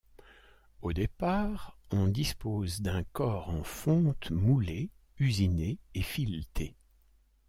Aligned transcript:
Au 0.81 0.93
départ, 0.93 1.77
on 1.91 2.07
dispose 2.07 2.81
d'un 2.81 3.03
corps 3.03 3.49
en 3.51 3.63
fonte 3.63 4.31
moulé, 4.31 4.89
usiné 5.19 5.77
et 5.93 6.01
fileté. 6.01 6.75